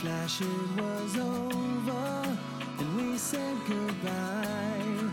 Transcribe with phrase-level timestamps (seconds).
[0.00, 0.46] flash it
[0.80, 2.38] was over
[2.78, 5.10] and we said goodbye.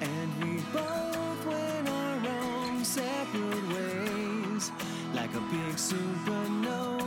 [0.00, 4.70] And we both went our own separate ways
[5.14, 7.02] like a big supernova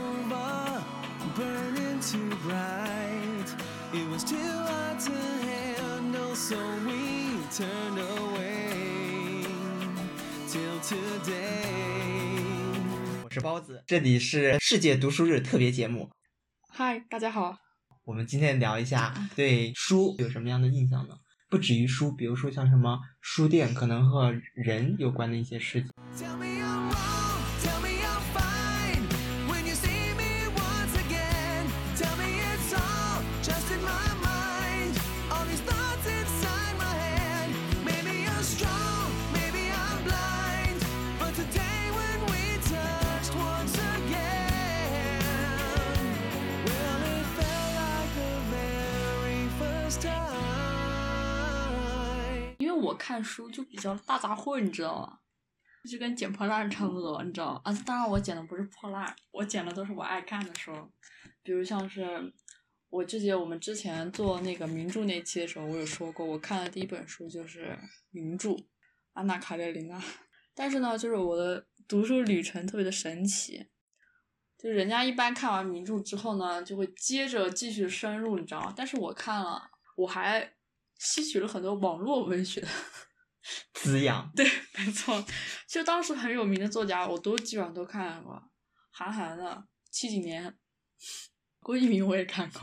[1.36, 3.48] burning too bright.
[3.92, 9.46] It was too hard to handle, so we turned away
[10.48, 11.94] till today.
[13.24, 16.10] 我是包子，这里是世界读书日特别节目。
[16.75, 17.55] 嗨，大家好。
[18.03, 21.13] 我们今天聊一下对书有什么样的印象呢？
[21.47, 25.91] 不止于书，比如说像什么书店，可能和人有关的一些事情。
[52.83, 55.19] 我看书就比较大杂烩，你知道吗？
[55.89, 57.83] 就跟捡破烂差不多，你知道吗啊？
[57.85, 60.71] 当然我捡的不是破烂，我捡的都是我爱看的书，
[61.41, 62.33] 比如像是
[62.89, 67.77] 我之前我们之前做那个名著那期的时候，我有说过，我看的第一本书就是
[68.11, 68.49] 名著
[69.11, 69.99] 《安娜·卡列尼娜》，
[70.55, 73.67] 但是呢，就是我的读书旅程特别的神奇，
[74.57, 78.73] 就人家一般看完名著之后呢，就会接着继续深入，你知道吗？
[78.73, 80.53] 但是我看了，我还
[81.03, 82.67] 吸取了很多网络文学的。
[83.73, 84.45] 滋养， 对，
[84.77, 85.21] 没错，
[85.67, 88.41] 其实当时很有名的作家，我都基本上都看过，
[88.89, 90.55] 韩寒的七几年，
[91.59, 92.61] 郭敬明我也看过，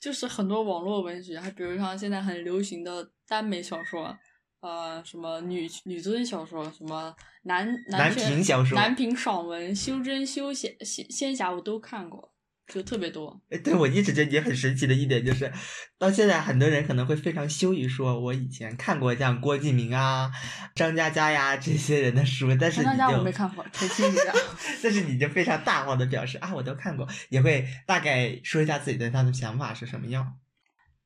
[0.00, 4.16] 就是很多网络文学，还比如像现在很流行的耽美小说，
[4.60, 12.33] 呃，什么女女尊小说，什么男男权频小说男频爽文、修真、修仙、仙仙侠，我都看过，
[12.66, 13.40] 就特别多。
[13.50, 15.52] 哎对我一直觉得你很神奇的一点就是，
[15.98, 20.30] 到现在很多人可能会非常羞于说，我以前看过像郭敬明啊、
[20.74, 24.32] 张嘉佳呀这些人的书，但是你张嘉佳我没看过，澄清一下。
[24.82, 30.38] 但是你就非常大方的表示啊，我都看过，也会大概说一下自己对他的想法是什么样。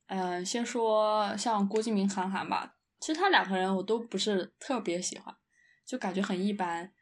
[0.06, 5.34] 嗯，先说像郭敬明、韩寒吧，其实他两个人我都不是特别喜欢，
[5.86, 6.92] 就感觉很一般。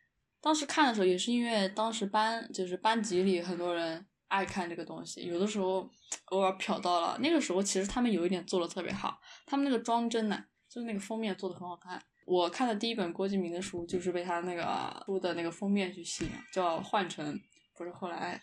[0.41, 5.89] 当时看的时候也是因为当时班就是班级里很多人爱看这个东西，有的时候
[6.27, 7.17] 偶尔瞟到了。
[7.21, 12.03] 那个时候其实他们有一点做的特别好，他们那个装帧呢，就是那个封面做的很好看。
[12.25, 17.35] 我看的第一本郭敬明的书就是被他那个书的那个封面去吸引，叫《幻城》，
[17.77, 18.41] 不是后来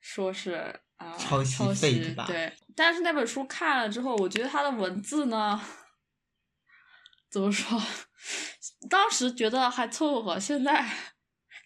[0.00, 5.60] 说是啊、抄袭对，但是那本书看了之后，我觉得他的文字呢，
[7.30, 7.78] 怎么说？
[8.90, 10.84] 当时觉得还凑合，现在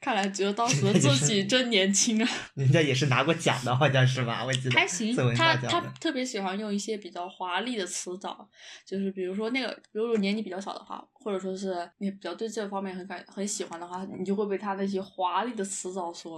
[0.03, 2.29] 看来觉得当时的 自己真年轻啊。
[2.55, 4.45] 人家也是拿过奖的，好像是吧？
[4.45, 5.81] 我记得还行他他。
[6.01, 8.51] 特别喜欢用一些比较华丽的词藻，
[8.85, 16.37] 就是比如说那个，比如果年纪比较小的话，或者说是你比较对这方面很感很喜欢的话，你就会被他那些华丽的词藻所，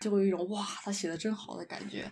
[0.00, 2.10] 就会有一种哇，他写的真好的感觉。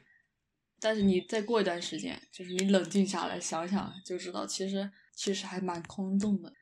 [0.78, 6.52] 但是你再过一段时间，就是你冷静下来想想，就知道其实其实还蛮空洞的。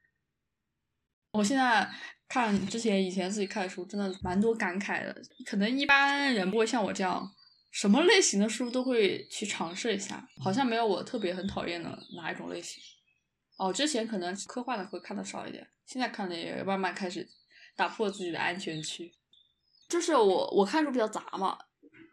[1.35, 1.87] 我现在
[2.29, 5.15] 看之前以前自己看的书，真的蛮多感慨的。
[5.45, 7.29] 可能一般人不会像我这样，
[7.73, 12.81] 什么类型的书都会去尝试一下，好像没有我特别很讨厌的哪一种类型。
[13.59, 17.29] 哦，之前可能科幻的会看的少一点，现在看的也慢慢开始
[17.77, 19.13] 打破自己的安全区。
[19.89, 21.59] 就是我我看书比较杂嘛，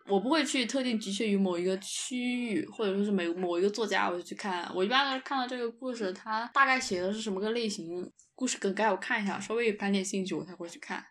[0.07, 4.67] 我不会去特定局限于某一个区域，或者说是某某一个作家，我就去看。
[4.75, 11.05] 我一般都是看到这个故事，它大概写的是什么个类型，故事梗概我看一下，稍微有盘点兴趣，我才会去看。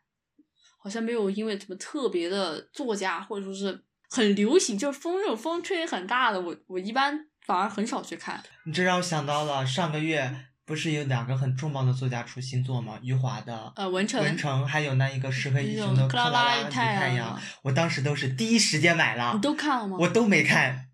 [0.77, 8.43] 好像没有因为什么特别的作家，或者说是很流行，就是风这种风吹很大的，我我一般反而很少去看。
[8.67, 10.35] 你这让我想到了上个月
[10.67, 12.99] 不是有两个很重磅的作家出新作吗？
[13.01, 19.97] 余华的呃，文成，文成，还有那一个石黑一那雄的克拉拉拉与与太阳，我当时都是第一时间买了你，都看了吗？
[20.01, 20.89] 我都没看，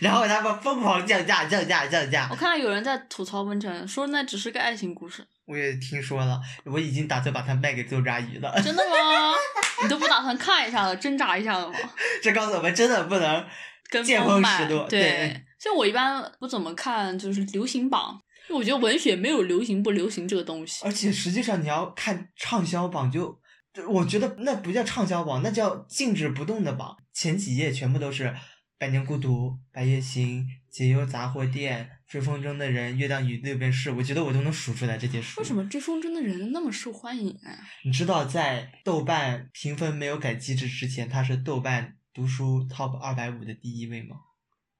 [0.00, 2.36] 然后他们疯狂降价，降价，降价我。
[2.36, 5.26] 看到有人在吐槽文成，说那只是个爱情故事。
[5.44, 8.52] 我也听说了，我已经打算把它卖给周扎鱼了。
[8.62, 9.34] 真的吗？
[9.82, 11.74] 你都不打算看一下了，挣扎一下了吗？
[12.22, 13.44] 这告诉我们真的不能
[13.90, 14.86] 跟见风使舵。
[14.88, 20.84] 对，像我一般不怎么看，就是流行榜，因为我觉得文学没有流行不流行这个东西。
[20.84, 23.38] 而且实际上你要看畅销榜就，
[23.74, 26.96] 就我觉得那不叫畅销榜，那叫静止不动的榜。
[27.12, 28.24] 前几页全部都是
[28.80, 30.38] 《百年孤独》《白夜行》
[30.70, 35.38] 《解忧杂货店》《追风筝的人》《月亮与六便士》，我觉得我都能数出来这些书。
[35.38, 37.60] 为什么追风筝的人那么受欢迎啊？
[37.84, 44.16] 你知道，在豆瓣评分没有改机制之前，它是豆瓣读书 top 二百五的第一位吗？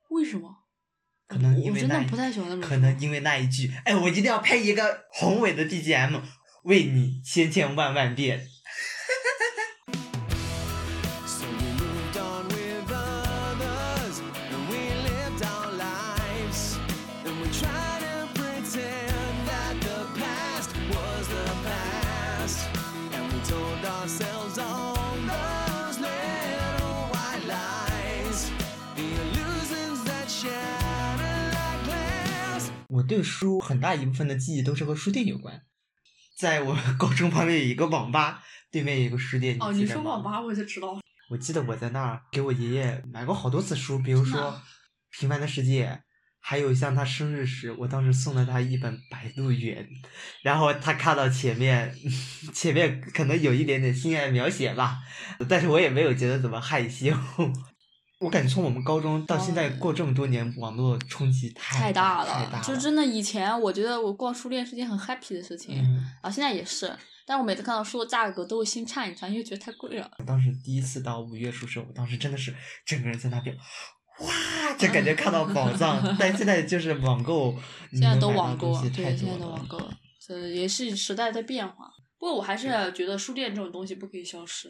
[0.08, 0.50] 为什么？
[1.26, 6.18] 可能因为那一真的不太喜欢那本书可能因为那一句，哎，我一定要配一个宏伟的 BGM，
[6.62, 8.46] 为你千千万万遍。
[33.10, 35.60] 对书很大一部分的记忆都是和书店有关。
[36.38, 39.56] 在我 高中旁边有一个网吧，对面有一个书店。
[39.60, 40.98] 哦，你说网吧我就知道。
[41.28, 44.40] 我记得我在那儿给我爷爷买过好多次书，比如说
[45.18, 45.86] 《平凡的世界》，
[46.40, 49.84] 还有像他生日时，我当时送了他一本《白鹿原》，
[50.42, 51.94] 然后他看到前面，
[52.54, 54.98] 前面可能有一点点性爱描写吧，
[55.48, 57.12] 但是我也没有觉得怎么害羞。
[58.20, 66.94] 我感觉从我们高中到现在哦过这么多年，网络冲击太大太大了，就真的以前我觉得我逛书店是件很 happy 的事情，嗯，啊，现在也是，
[67.26, 70.10] 但我每次看到书的价格都会心颤一颤，因为觉得太贵了。
[70.26, 75.98] 当时第一次到五月书社，我当时真的是整个人在那边，哇，就感觉看到宝藏。
[76.20, 77.56] 但现在就是网购，
[77.92, 79.80] 现在都网购，太对，现在都网购，
[80.26, 81.90] 这也是时代在变化。
[82.18, 84.68] 不过我还是觉得书店这种东西不可以消失，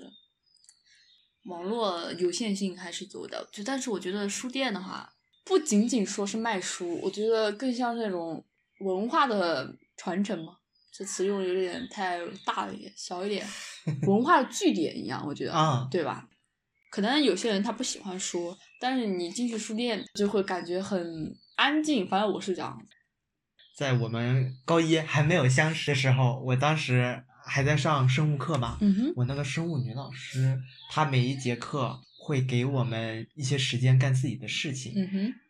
[1.45, 3.49] 网络有限性还是有的。
[3.53, 5.13] 就但是我觉得书店的话，
[5.45, 8.45] 不仅仅说是卖书，我觉得更像是那种
[8.81, 10.57] 文化的传承嘛。
[10.93, 13.47] 这词用的有点太大了一点，小一点，
[14.07, 16.29] 文化的据点一样，我觉得，啊对吧？
[16.91, 22.07] 可能有些人他不喜欢书，但是你进去书店就会感觉很安静。
[22.09, 22.77] 反正我是这样，
[23.77, 30.59] 在我们高一还没有相识的时候，我当时还在上生物课嘛，嗯哼，我那个生物女老师，
[30.91, 34.95] 她每一节课会给我们一些时间干自己的事情，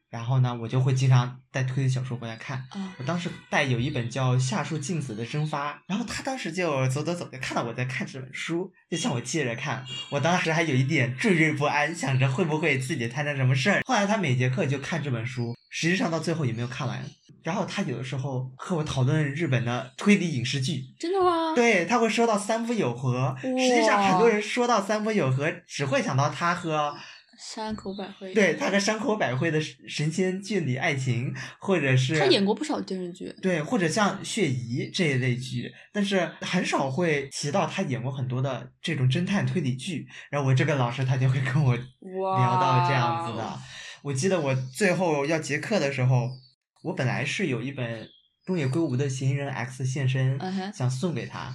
[0.08, 2.58] 然后呢，我就会经常带推理小说过来看。
[2.70, 9.84] 啊，我当时带有一本叫《夏树静子的蒸发》，然后她当时就走走走，就看到我在看这本书，就向我借着看。
[10.10, 13.82] 我当时还有一点惴惴不安，想着会不会自己摊上什么事儿。
[13.84, 17.04] 后来她每节课就看这本书，实际上到最后也没有看完。
[17.42, 21.54] 然后他有的时候和我讨论日本的推理影视剧，真的吗？
[21.54, 23.36] 对他会说到三浦友和。
[23.40, 26.94] 实际上很多人说到三浦友和，只会想到他和
[27.38, 29.58] 山口百惠，对他和山口百惠的
[29.88, 33.34] 神仙眷侣爱情，或者是他演过不少电视剧。
[33.40, 40.06] 对，或者像血疑这一类剧，但是很少会提到他演过很多的这种侦探推理剧。
[40.30, 43.58] 然后我这个老师他就会跟我，聊到这样子的。
[44.02, 46.28] 我记得我最后要结课的时候，
[46.82, 48.08] 我本来是有一本
[48.44, 50.38] 东野圭吾的《嫌疑人 X 现身》
[50.76, 51.54] 想送给他，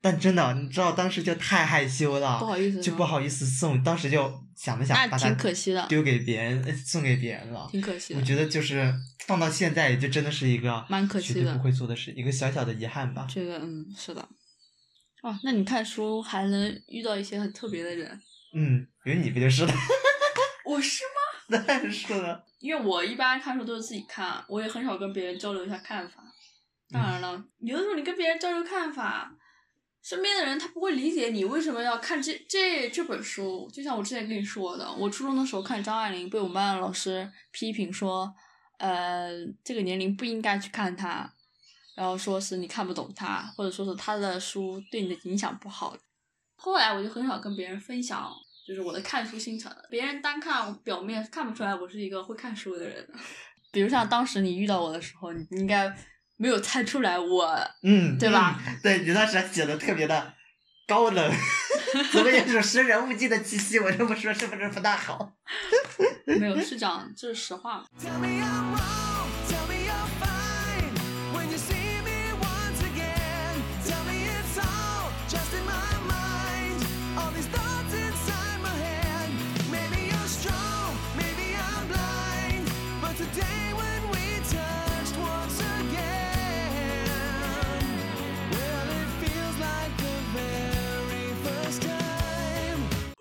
[0.00, 7.68] 但真的你知道当时就太害羞了，不好意思就不好意思送，当时就想了想，把它挺可惜的丢给别人，呃送给别人了。
[7.70, 8.20] 挺可惜的。
[8.20, 8.92] 我觉得就是
[9.26, 13.26] 放到现在，也就真的是一个蛮可惜的绝对不会做的事，一个小小的遗憾吧。
[13.30, 14.28] 这个嗯是的。
[15.22, 18.20] 哦，那你看书还能遇到一些很特别的人？
[18.54, 19.72] 嗯，比如你不就是了？
[20.66, 21.02] 我是
[21.48, 21.58] 吗？
[21.66, 22.42] 当然是呢。
[22.58, 26.24] 因为我一般看书都是自己看，我也很少跟别人交流一下看法。
[26.90, 29.34] 当然了，有的时候你跟别人交流看法，
[30.02, 33.68] 身边的人他不会理解你为什么要看这这这本书。
[33.72, 38.32] 就像我之前跟你说的，我初中的时候看张爱玲，被我们班的老师批评说，
[38.78, 39.30] 呃，
[39.64, 41.32] 这个年龄不应该去看她，
[41.94, 45.96] 然后说是你看不懂她，或者说是她的书对你的影响不好。
[46.54, 48.32] 后来我就很少跟别人分享，
[48.66, 49.74] 就是我的看书心肠。
[49.88, 53.08] 别人单看表面看不出来我是一个会看书的人。
[53.72, 55.94] 比如像当时你遇到我的时候，你应该
[56.36, 57.46] 没有猜出来我
[57.82, 60.34] 嗯，对吧嗯 对你当时还写的特别的
[60.86, 61.32] 高冷，
[62.12, 63.78] 怎么有种识人勿近的气息？
[63.78, 65.32] 我这么说是不是不大好？
[66.24, 67.84] 没有是讲这是实话。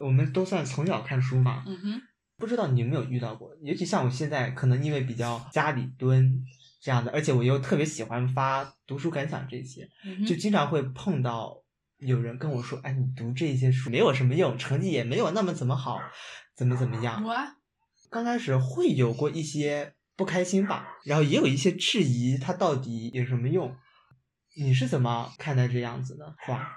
[0.05, 2.01] 我们都算从小看书嘛，嗯哼，
[2.38, 3.50] 不知道你有没有遇到过？
[3.62, 6.43] 尤其像我现在，可能因为比较家里蹲
[6.79, 11.57] 这样的，而且我又特别喜欢发读书感想这些，嗯，就经常会碰到
[11.97, 16.00] 有人跟我说：“哎，你读这些书没有什么用，成绩也没有那么怎么好，
[16.55, 17.24] 怎么怎么样。”
[18.12, 23.75] 刚开始会有过一些不开心吧，然后也有一些质疑，它到底有什么用？
[24.55, 26.69] 你是怎么看待这样子的话？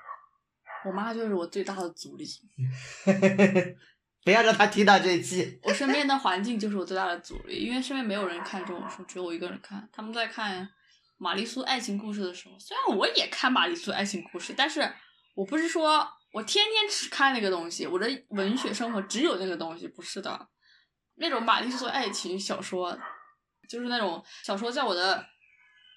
[0.84, 2.26] 我妈就是我最大的阻力。
[4.24, 5.58] 不要让她听到这一期。
[5.62, 9.88] 我身边的环境就是我最大的阻力，因为身边没有人看这种书，只有我一个人看。
[9.92, 10.68] 他们在看
[11.16, 14.92] 玛丽苏爱情故事的时候，虽然我也看玛丽苏爱情故事，但是
[15.34, 20.48] 我不是说我天天只看那个东西，我的文学生活只有那个东西，不是的。
[21.14, 22.98] 那种玛丽苏爱情小说，
[23.68, 25.24] 就是那种小说，在我的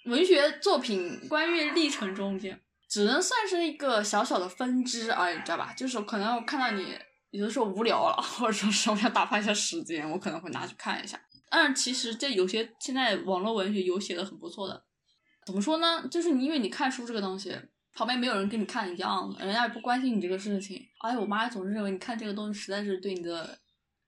[0.06, 2.62] 文学作品观阅历程中间，
[2.92, 5.74] 只能算是一个小小的分支而已，知道吧？
[5.78, 6.94] 就是可能我看到你
[7.30, 11.18] 有的时候无聊了， 或者说是我想打发一下时间，我可能会拿去看一下。
[11.50, 14.84] 但是其实这有些现在网络文学有写的很不错的，
[15.46, 16.06] 怎么说呢？
[16.12, 17.58] 就是你因为你看书这个东西，
[17.94, 20.86] 旁边没有人跟你看一样，人家也不关心你这个事情。
[21.00, 23.58] 而且我妈总是认为你看这个东西实在是对你的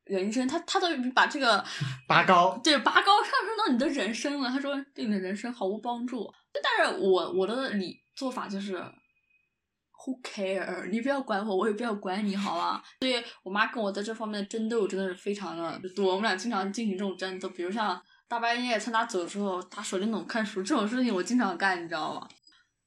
[0.05, 1.63] 人生，他他都把这个
[2.07, 4.50] 拔高对拔高上升到你的人生了。
[4.50, 6.31] 他说对你的人生毫无帮助。
[6.62, 10.89] 但是我我的理做法就是，Who care？
[10.89, 12.83] 你不要管我，我也不要管你，好吧？
[13.00, 22.27] 所以我妈跟我在这方面的争斗真的是非常的多，我们俩经常进行这种争斗，比如像大半夜趁她走的时候打手电筒看书这种事情，我经常干，你知道吗？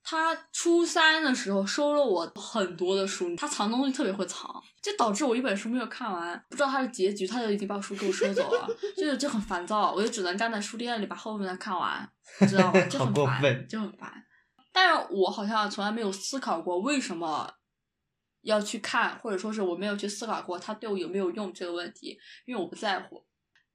[0.08, 4.48] 她初三的时候收了我很多的书，他藏东西特别会藏，
[4.80, 12.08] 就导致我一本书没有看完，不知道它的结局，他就已经把书给我收走了，就是就很烦躁，我就只能站在书店里把后面的看完，
[12.40, 12.80] 你知道吗？
[12.86, 14.12] 就很 烦，就很烦。
[14.72, 17.52] 但是我好像从来没有思考过为什么
[18.42, 23.26] 要去看，或者说是我没有去思考过他对我有没有用这个问题，因为我不在乎。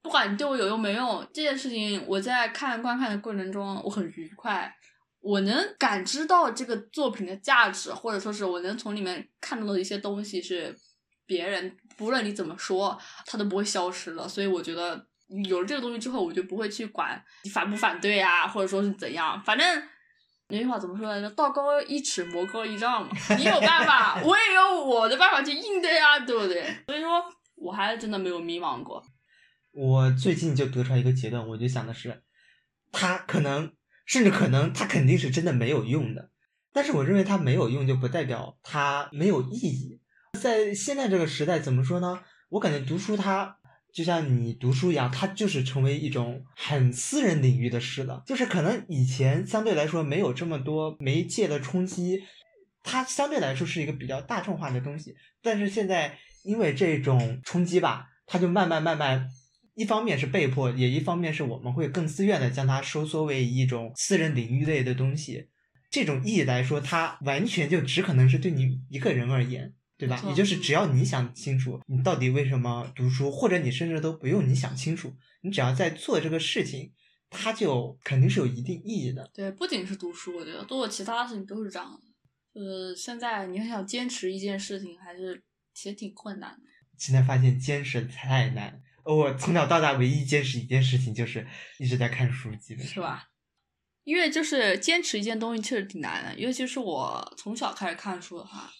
[0.01, 4.73] 不管你对我有用没用，这件事情我在看观看的过程中，我很愉快，
[5.21, 10.75] 我能感知到这个作品的价值，或者说是我能从里面看到的一些东西是
[11.25, 14.27] 别人不论你怎么说，它都不会消失的。
[14.27, 15.07] 所以我觉得
[15.47, 19.83] 有了这个东西之后，我就不会去管你反不反对啊，或者说是怎样，反正。
[20.53, 21.29] 那句话怎么说来着？
[21.29, 23.15] 道高一尺，魔高一丈嘛。
[23.37, 26.61] 你有办法， 我也有我的办法去应对啊，对不对？
[26.87, 27.23] 所以说，
[27.55, 29.01] 我还真的没有迷茫过。
[29.71, 32.21] 我最近就得出来一个结论，我就想的是，
[32.91, 33.71] 他可能，
[34.11, 36.31] 甚至可能，它肯定是真的没有用的。
[36.73, 40.01] 但是我认为它没有用，就不代表它没有意义。
[40.37, 42.19] 在现在这个时代，怎么说呢？
[42.49, 43.55] 我感觉读书它
[43.93, 48.21] 就像你读书一样，它就是成为一种很私人领域的事了。
[48.25, 52.21] 就是可能以前相对来说没有这么多媒介的冲击，
[52.83, 55.15] 它相对来说是一个比较大众化的东西。
[55.41, 59.29] 但是现在因为这种冲击吧，它就慢慢慢慢，
[59.81, 65.49] 一方面是被迫，也一方面是我们会更自愿的将它收缩为一种私人领域类的东西。
[65.89, 69.73] 这种意义来说，它完全就只可能是对你一个人而言。
[69.97, 76.91] 对吧也就是只要你想清楚，你到底为什么读书，或者你甚至都不用你想清楚，你只要在做这个事情，
[77.29, 79.29] 它就肯定是有一定意义的。
[79.31, 82.59] 对，不仅是读书，我觉得做其他的事情都是这样的。
[82.59, 85.43] 呃，现在你很想坚持一件事情，还是
[85.75, 86.63] 其实挺困难的。
[86.97, 88.81] 现在发现坚持太难。
[89.05, 91.47] 我从小到大唯一坚持一件事情就是
[91.79, 92.99] 一直在看书，基本是？
[92.99, 93.29] 吧？
[94.03, 98.71] 因为就是坚持一件东西确实挺难的，尤其是我从小开始看书的话，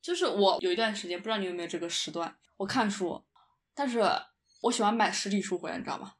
[0.00, 3.22] 就是我有一段时间，不知道你有没有这个时段，我看书，
[3.74, 4.02] 但是
[4.62, 6.14] 我喜欢买实体书回来，你知道吗？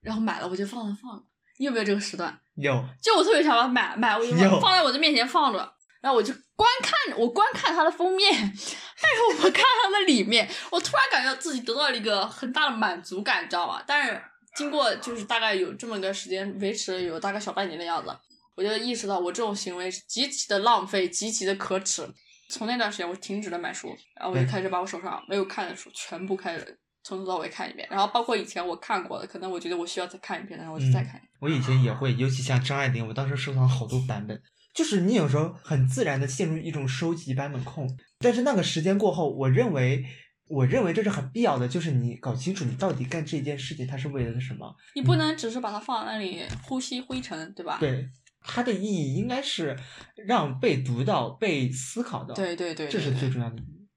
[0.00, 1.24] 然后买了我就放着放着，
[1.58, 2.40] 你有没有这个时段？
[2.54, 2.72] 有，
[3.02, 13.82] 就我特别想把它买买，我就放在我的面前放着，然后我就观看，我观看它的封面，但是我不看它的里面，我突然感觉到自己得到了一个很大的满足感，你知道吧？
[13.86, 14.20] 但是
[14.56, 18.10] 经过就是大概有这么个时间，维持了有大概小半年的样子，
[18.56, 22.06] 我就意识到我这种行为是极其的浪费，极其的可耻。
[22.50, 31.28] 从那段时间，我停止了买书，然后我就开始把我手上没有看的书全部开始从头到尾看一遍，然后包括以前我看过的，可能我觉得我需要再看一遍，然后我就再看一遍。
[31.40, 34.42] 我以前也会，尤其像张爱玲，我当时收藏好多版本。
[34.74, 37.88] 就是你有时候很自然的陷入一种收集版本控，
[38.18, 40.04] 但是那个时间过后，我认为，
[40.46, 44.74] 我认为这是很必要的，就是你搞清楚你到底干这件事情它是为了什么。
[44.94, 47.76] 你不能只是把它放在那里呼吸灰尘，对吧？
[47.78, 48.08] 对，
[48.40, 49.78] 它的意义应该是
[50.26, 53.88] 让被读到、被思考到，对对对，这是最重要的意义。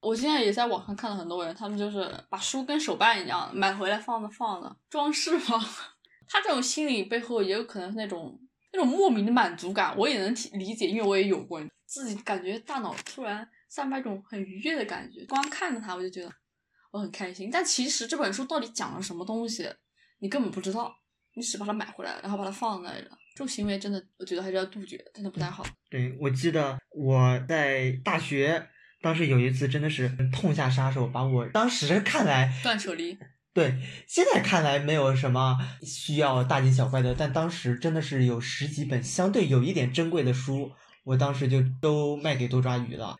[0.00, 5.44] 我现在也在网上看到很多人，他们就是把书跟手办一样买回来放着放着，装饰嘛。
[6.28, 8.38] 他这种心理背后也有可能是那种
[8.76, 16.30] 那种莫名的满足感，我也能体理解，因为我也有过，自己感觉大脑突然散发一种很愉悦的感觉，光看着它我就觉得
[16.92, 17.48] 我很开心。
[17.50, 19.66] 但其实这本书到底讲了什么东西，
[20.18, 20.94] 你根本不知道，
[21.34, 23.16] 你只把它买回来，然后把它放在那里了。
[23.34, 25.64] 这种行为真的，我觉得还是要杜绝，真的不太好。
[25.88, 28.68] 对，我记得我在大学，
[29.00, 33.18] 当时有一次真的是痛下杀手，把我当时看来断舍离，
[33.56, 33.74] 对，
[34.06, 40.72] 现在看来没有什么需要大惊小怪的，但当时真的是有十几本相对有一点珍贵的书，
[41.04, 43.16] 我当时就都卖给多抓鱼了。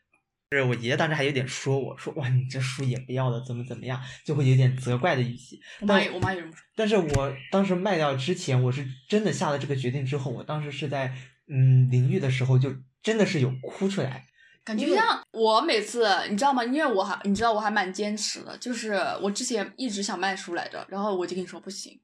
[0.51, 5.59] 是我爷爷当时还有点说我说哇你这书也不要了怎么怎么样，就会有点责怪的语气。
[5.87, 6.63] 但我妈也我妈也这么说。
[6.77, 11.15] 但是我当时卖掉之前，我是真的下了这个决定之后，我当时是在
[11.49, 14.27] 嗯淋浴的时候就真的是有哭出来。
[14.67, 16.65] 感觉像我每次，你知道吗？
[16.65, 22.01] 因为我还你知道我还蛮坚持的，就是我之前一直想卖书来着，然后我就跟你说不行，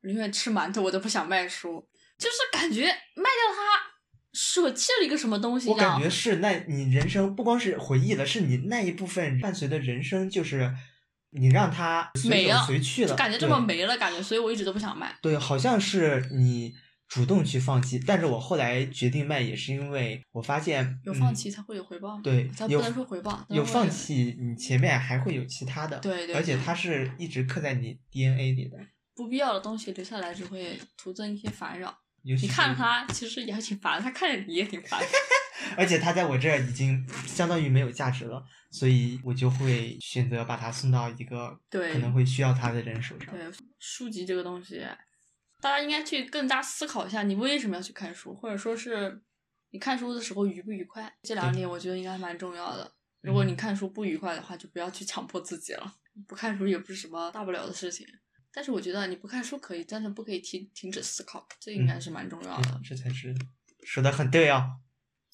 [0.00, 1.86] 宁愿吃馒头我都不想卖书，
[2.18, 3.92] 就是感觉卖掉它
[4.32, 5.76] 舍弃了一个什么东西我。
[5.76, 10.72] 感觉是那你人生不光是回忆了，是你那一部分伴随的人生，就是
[11.32, 15.14] 你让它随走没了随去了，就感觉这么没了，感觉，所以我一直都不想卖。
[15.20, 16.74] 对，好像是你
[17.08, 28.78] 主动去放弃，但是我后来决定卖，也是因为我发现有放嗯弃才会有回报，对有咱不能说回报，有放弃，你前面还会有其他的，对对对而且它是一直刻在你 DNA 里的，
[29.14, 31.96] 不必要的东西留下来只会徒增一些烦扰。
[32.22, 34.98] 你看着是它，其实也还挺烦，它看着你也挺烦。
[35.76, 43.34] 而且它在我这儿已经相当于没有价值了，所以我就会选择把它送到一个可能会需要它的人手上。
[43.34, 43.44] 对，
[43.78, 44.82] 书籍这个东西，
[45.64, 49.22] 大家应该去更加思考一下，你为什么要去看书，或者说是
[49.70, 52.92] 你看书的时候愉不愉快，这两点我觉得应该蛮重要的。
[53.22, 55.94] 如果你嗯看书不愉快的话，就不要去强迫自己了。
[56.28, 58.06] 不看书也不是什么大不了的事情，
[58.52, 63.34] 但是我觉得你不看书可以，但是不可以停停止思考，这应该嗯是蛮重要对的，这才是
[63.86, 64.70] 说的很对哦。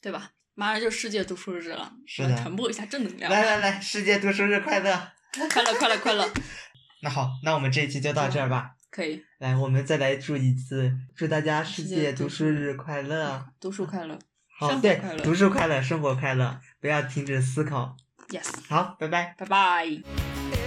[0.01, 0.31] 对吧？
[0.55, 3.33] 马上就世界读书日了，是的传播一下正能量。
[3.33, 5.13] 来来来，世界读书日快乐！
[5.53, 6.33] 快乐快乐快乐，
[7.03, 8.77] 那好，那我们这一期就到这儿吧。
[8.91, 13.47] 可以，来，我们再来祝一次，祝大家世世界界读读书书日快乐。
[13.61, 14.19] 读书快乐
[14.59, 17.97] 好，对读书快乐，生活快乐，不要停止思考。
[18.29, 19.35] ，yes，好，拜拜。
[19.39, 20.60] 拜拜。